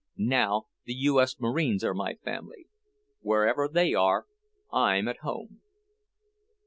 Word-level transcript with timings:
Now 0.17 0.65
the 0.85 0.95
U. 0.95 1.21
S. 1.21 1.39
Marines 1.39 1.83
are 1.83 1.93
my 1.93 2.15
family. 2.15 2.67
Wherever 3.19 3.67
they 3.67 3.93
are, 3.93 4.25
I'm 4.73 5.07
at 5.07 5.17
home." 5.17 5.61